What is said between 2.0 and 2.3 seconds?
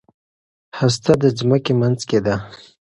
کې